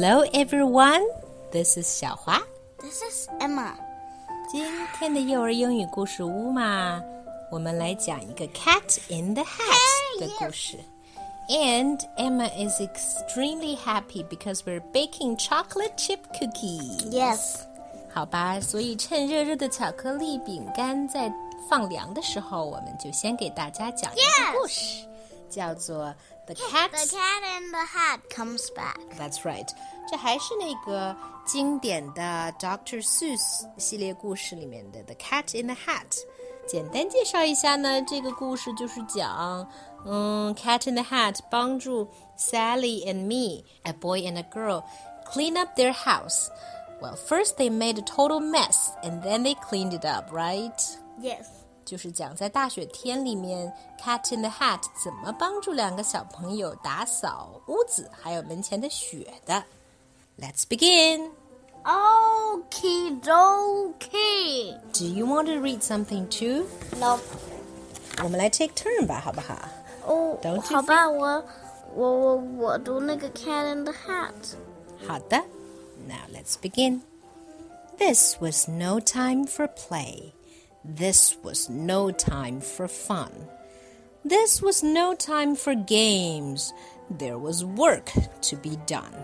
[0.00, 1.02] Hello, everyone.
[1.52, 2.40] This is 小华。
[2.78, 3.74] This is Emma.
[4.50, 4.64] 今
[4.98, 6.98] 天的幼儿英语故事屋嘛，
[7.52, 10.78] 我们来讲一个 Cat in the Hat 的故事。
[11.50, 17.10] And Emma is extremely happy because we're baking chocolate chip cookies.
[17.10, 17.56] Yes.
[18.10, 21.30] 好吧，所以趁热热的巧克力饼干在
[21.68, 25.06] 放凉的时候，我们就先给大家讲一个 Yes 故事
[25.50, 26.14] 叫做
[26.46, 28.98] The Cat The cat in the hat comes back.
[29.18, 29.68] That's right，
[30.08, 33.02] 这还是那个经典的 Dr.
[33.02, 36.08] Seuss 系列故事里面的《The Cat in the Hat》。
[36.68, 39.68] 简单介绍一下呢，这个故事就是讲，
[40.04, 44.84] 嗯，Cat in the Hat 帮助 Sally and me, a boy and a girl,
[45.24, 46.48] clean up their house.
[47.00, 50.72] Well, first they made a total mess, and then they cleaned it up, right?
[51.20, 51.46] Yes.
[51.90, 59.62] 就是讲在大雪天里面，Cat in the Hat 怎么帮助两个小朋友打扫屋子，还有门前的雪的。
[60.40, 61.30] Let's begin.
[61.84, 64.76] Okie dokie.
[64.92, 66.66] Do you want to read something too?
[66.98, 67.20] No.
[68.24, 69.56] 我们来 take turn 吧，好不好？
[70.04, 71.44] 哦 Don't you 好吧，我
[71.94, 74.32] 我我我读那个 cat in the hat。
[75.06, 75.36] 好的。
[76.08, 77.02] Now let's begin.
[77.98, 80.32] This was no time for play.
[80.83, 83.47] This was no time for fun.
[84.25, 86.73] This was no time for games.
[87.09, 89.15] There was work to be done.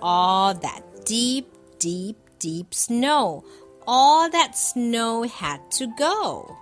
[0.00, 3.44] All that deep, deep, deep snow,
[3.86, 6.56] all that snow had to go.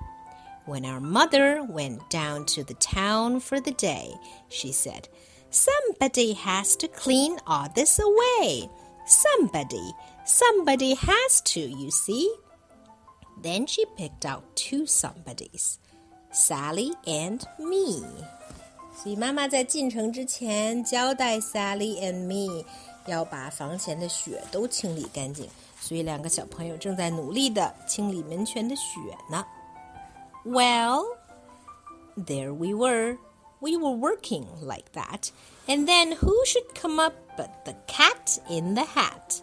[0.66, 4.14] When our mother went down to the town for the day,
[4.48, 5.08] she said,
[5.50, 8.68] Somebody has to clean all this away.
[9.06, 9.92] Somebody,
[10.24, 12.32] somebody has to, you see.
[13.41, 15.75] Then she picked out two somebodies,
[16.31, 18.03] Sally and me.
[18.95, 22.65] 所以妈妈在进城之前交代 Sally and me
[23.05, 25.47] 要把房前的雪都清理干净，
[25.79, 28.99] 所以两个小朋友正在努力的清理门前的雪
[29.29, 29.45] 呢。
[30.43, 31.05] Well,
[32.15, 33.17] there we were.
[33.59, 35.31] We were working like that.
[35.67, 39.41] And then who should come up but the cat in the hat?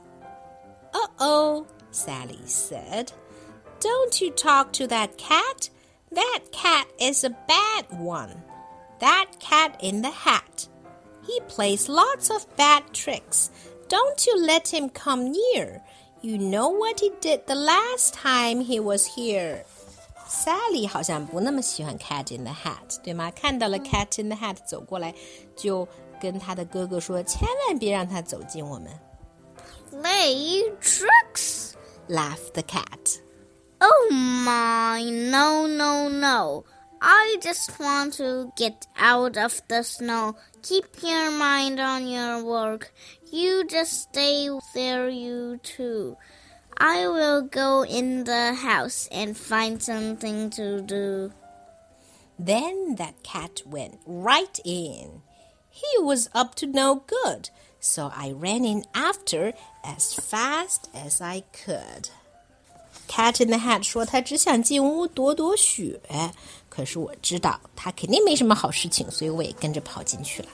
[0.93, 3.09] Uh oh, Sally said.
[3.81, 5.71] Don't you talk to that cat.
[6.12, 8.43] That cat is a bad one.
[9.00, 10.69] That cat in the hat.
[11.27, 13.50] He plays lots of bad tricks.
[13.88, 15.82] Don't you let him come near.
[16.22, 19.65] You know what he did the last time he was here.
[20.27, 23.31] Sally 好像不那么喜欢 Cat in the Hat，对吗？
[23.31, 25.15] 看到了 Cat in the Hat 走过来，
[25.55, 25.87] 就
[26.21, 28.91] 跟他的哥哥说：“千万别让他走近我们。
[29.93, 31.72] Play tricks.
[32.09, 33.19] Laughed the cat.
[33.81, 36.66] Oh my, no, no, no.
[37.01, 40.35] I just want to get out of the snow.
[40.63, 42.94] Keep your mind on your work.
[43.31, 46.18] You just stay there, you two.
[46.78, 51.31] I will go in the house and find something to do.
[52.38, 55.22] Then that cat went right in.
[55.69, 59.53] He was up to no good, so I ran in after
[59.85, 62.09] as fast as I could.
[63.09, 66.00] Cat in the Hat 说他只想进屋躲躲雪，
[66.69, 70.49] 可是我知道他肯定没什么好事情，所以我也跟着跑进去了。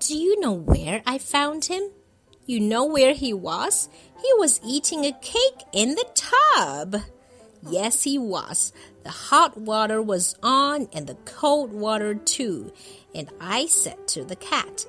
[0.00, 1.90] Do you know where I found him?
[2.46, 3.88] You know where he was?
[4.16, 7.00] He was eating a cake in the tub.
[7.62, 8.72] Yes, he was.
[9.04, 12.72] The hot water was on and the cold water too.
[13.14, 14.84] And I said to the cat,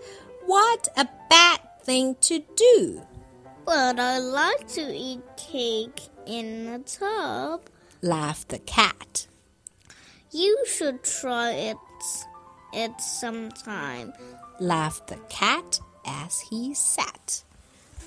[0.45, 3.01] What a bad thing to do.
[3.67, 7.61] But I like to eat cake in a tub.
[8.01, 9.27] Laughed the cat.
[10.31, 11.77] You should try it
[12.73, 14.13] it sometime.
[14.59, 17.43] Laughed the cat as he sat.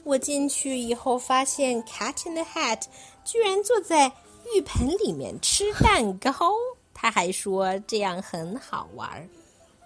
[0.04, 2.82] 我进去以后发现 Cat in the Hat
[3.24, 4.12] 居然坐在
[4.54, 6.52] 浴盆里面吃蛋糕，
[6.94, 9.28] 他还说这样很好玩。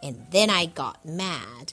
[0.03, 1.73] And then I got mad.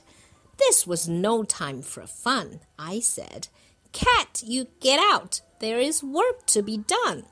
[0.57, 3.47] This was no time for fun, I said.
[3.91, 5.41] Cat, you get out.
[5.59, 7.23] There is work to be done.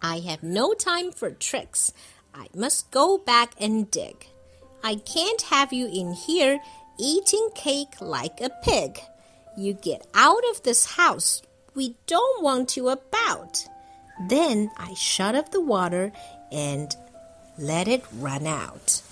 [0.00, 1.92] I have no time for tricks.
[2.34, 4.26] I must go back and dig.
[4.82, 6.60] I can't have you in here
[6.98, 9.00] eating cake like a pig.
[9.56, 11.42] You get out of this house.
[11.74, 13.64] We don't want you about.
[14.28, 16.12] Then I shut off the water
[16.50, 16.94] and
[17.58, 19.02] let it run out.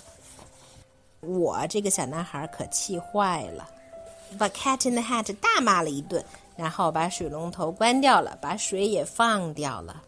[1.21, 3.69] 我这个小男孩可气坏了，
[4.37, 6.25] 把 Cat in the Hat 大骂了一顿，
[6.55, 10.03] 然后把水龙头关掉了，把水也放掉了。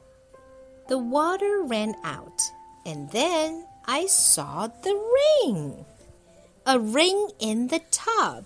[0.88, 2.42] The water ran out,
[2.86, 5.86] and then I saw the ring.
[6.66, 8.44] A ring in the tub.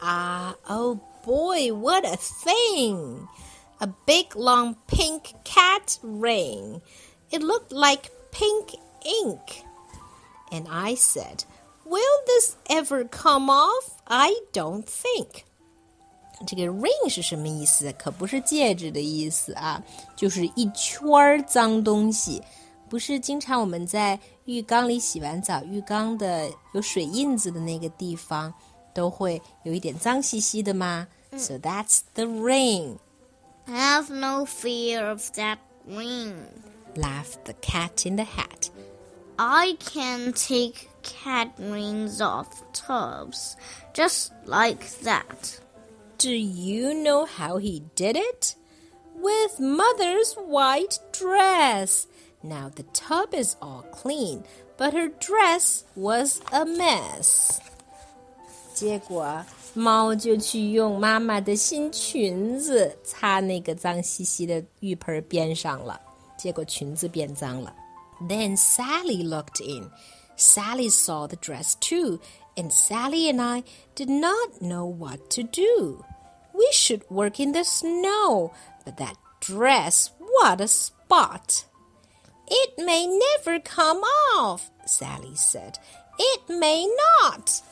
[0.00, 3.26] Ah, oh boy, what a thing!
[3.80, 6.80] A big long pink cat ring.
[7.30, 8.74] It looked like pink
[9.04, 9.64] ink.
[10.50, 11.44] And I said,
[11.84, 14.00] Will this ever come off?
[14.06, 15.44] I don't think.
[16.46, 17.92] 这个 ring 是什么意思？
[17.98, 19.82] 可不是戒指的意思啊，
[20.16, 22.42] 就是一圈脏东西。
[22.88, 28.52] 不是经常我们在浴缸里洗完澡，浴缸的有水印子的那个地方
[28.92, 31.38] 都会有一点脏兮兮的吗、嗯、？
[31.38, 32.98] So that's the ring.
[33.66, 35.58] I have no fear of that
[35.88, 36.34] ring.
[36.94, 38.68] Laughed the cat in the hat.
[39.36, 43.56] I can take cat rings off tubs
[43.92, 45.58] just like that.
[46.18, 48.54] Do you know how he did it?
[49.16, 52.06] With mother's white dress.
[52.42, 54.44] Now the tub is all clean,
[54.76, 57.58] but her dress was a mess.
[58.74, 66.00] 结果猫就去用妈妈的新裙子擦那个脏兮兮的浴盆边上了，
[66.36, 67.74] 结果裙子变脏了。
[68.28, 69.90] Then Sally looked in.
[70.36, 72.18] Sally saw the dress too,
[72.58, 73.64] and Sally and I
[73.94, 76.04] did not know what to do.
[76.52, 78.52] We should work in the snow,
[78.84, 81.64] but that dress, what a spot!
[82.46, 84.02] It may never come
[84.36, 85.78] off, Sally said.
[86.18, 86.86] It may
[87.22, 87.62] not.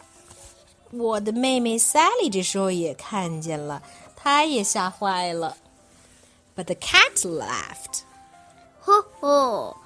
[0.90, 3.82] 我的妹妹 Sally 这时候也看见了，
[4.16, 5.56] 她也吓坏了。
[6.56, 8.02] But the cat laughed.
[8.80, 9.76] Ho ho!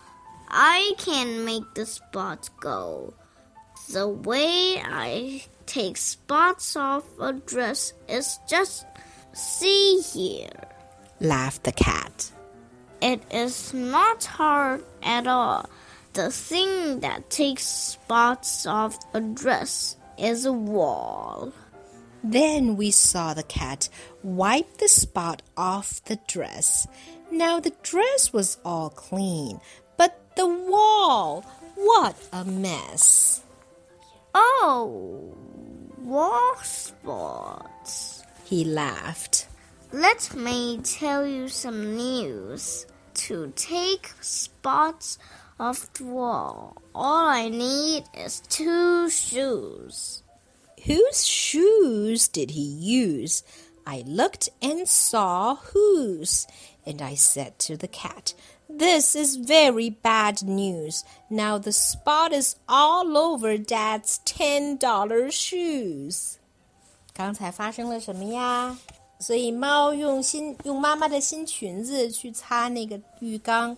[0.49, 3.15] I can make the spots go.
[3.92, 8.86] The way I take spots off a dress is just
[9.34, 10.48] see here,
[11.20, 12.32] laughed the cat.
[13.02, 15.70] It is not hard at all.
[16.14, 21.52] The thing that takes spots off a dress is a wall.
[22.24, 23.90] Then we saw the cat
[24.24, 26.88] wipe the spot off the dress.
[27.30, 29.60] Now the dress was all clean,
[29.98, 31.42] but the wall,
[31.76, 33.44] what a mess.
[34.34, 35.36] Oh,
[35.98, 38.24] wall spots.
[38.46, 39.48] He laughed.
[39.92, 45.18] Let me tell you some news to take spots
[45.60, 46.82] off the wall.
[46.96, 50.24] All I need is two shoes.
[50.86, 53.44] Whose shoes did he use?
[53.86, 56.48] I looked and saw whose,
[56.86, 58.34] and I said to the cat,
[58.78, 61.04] This is very bad news.
[61.30, 66.36] Now the spot is all over Dad's ten dollar shoes.
[67.14, 68.78] 刚才发生了什么呀？
[69.20, 73.78] 所以猫用新用妈妈的新裙子去擦那个浴缸，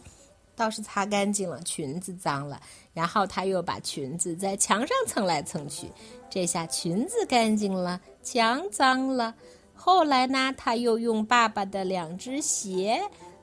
[0.55, 2.61] 倒是擦干净了，裙子脏了。
[2.93, 5.87] 然后他又把裙子在墙上蹭来蹭去，
[6.29, 9.35] 这下裙子干净了，墙脏了。
[9.73, 13.01] 后来呢，他又用爸爸的两只鞋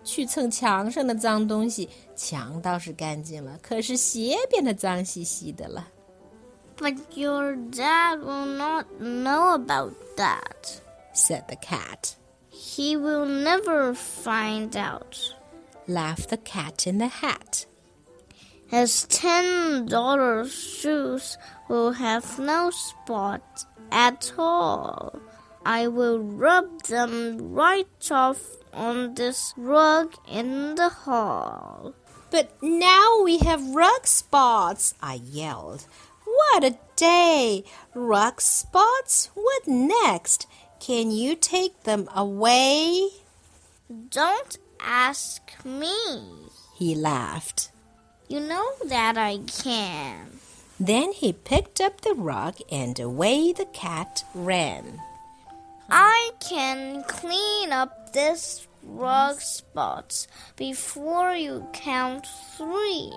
[0.10, 5.88] 去蹭墙上的脏东西，墙倒是干净了，可是鞋变得脏兮兮的了。
[6.77, 10.81] But your dad will not know about that.
[11.16, 12.16] said the cat.
[12.50, 15.18] He will never find out,
[15.88, 17.66] laughed the cat in the hat.
[18.68, 21.38] His ten dollar shoes
[21.69, 23.41] will have no spot
[23.91, 25.20] at all.
[25.63, 28.39] I will rub them right off
[28.73, 31.95] on this rug in the hall.
[32.31, 35.85] But now we have rug spots, I yelled.
[36.25, 37.65] What a day!
[37.95, 39.31] Rug spots?
[39.35, 40.47] What next?
[40.79, 43.09] Can you take them away?
[44.11, 45.93] Don't ask me.
[46.77, 47.71] He laughed.
[48.29, 50.39] You know that I can.
[50.79, 55.00] Then he picked up the rug and away the cat ran.
[55.89, 62.25] I can clean up this rug spots before you count
[62.58, 63.12] three.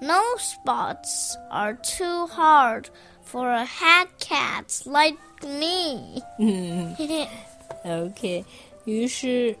[0.00, 2.90] No spots are too hard
[3.24, 6.22] for a hat cat like me.
[7.84, 8.44] OK，
[8.84, 9.56] 于是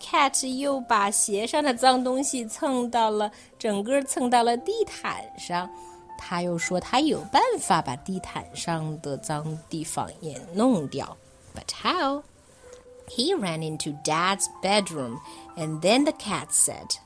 [0.00, 5.68] Cat 又把鞋上的脏东西蹭到了，整个蹭到了地毯上。
[6.18, 11.16] 他又说他有办法把地毯上的脏地方也弄掉。
[11.56, 12.24] But how?
[13.08, 15.20] He ran into Dad's bedroom,
[15.56, 16.96] and then the cat said,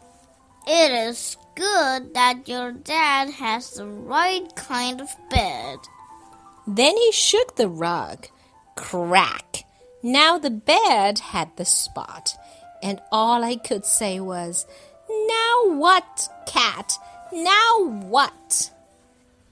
[0.67, 5.79] It is good that your dad has the right kind of bed.
[6.67, 8.29] Then he shook the rug.
[8.77, 9.65] Crack!
[10.03, 12.37] Now the bed had the spot,
[12.83, 14.67] and all I could say was,
[15.09, 16.99] Now what, cat?
[17.33, 18.71] Now what?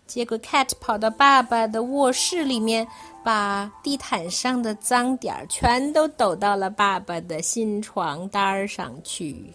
[0.07, 2.87] 结果 cat 跑到爸爸的卧室里面，
[3.25, 9.55] 把地毯上的脏点儿全都抖到了爸爸的新床单上去。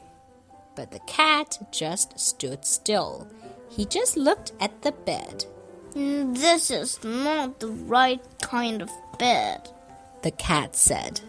[0.76, 3.28] But the cat just stood still.
[3.70, 5.46] He just looked at the bed.
[5.94, 9.62] This is not the right kind of bed,
[10.22, 11.22] The cat said.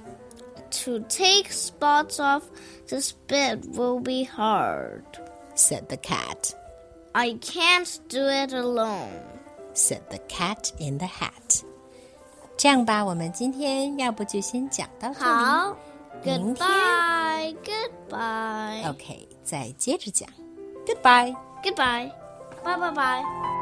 [0.84, 2.44] To take spots off
[2.88, 5.04] this bed will be hard.
[5.54, 6.54] Said the cat.
[7.14, 9.22] I can't do it alone.
[9.72, 11.62] Said the cat in the hat.
[12.57, 15.25] 这样吧，我们今天要不就先讲到这里。
[15.25, 15.75] 好
[16.23, 17.55] 明天，Goodbye,
[18.09, 20.27] goodbye, OK，再接着讲。
[20.85, 21.35] Goodbye.
[21.63, 22.11] goodbye,
[22.63, 23.54] bye bye bye.